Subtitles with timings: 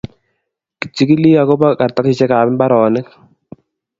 [0.79, 3.07] kichikili ako ba kartasishek ab imbaronik.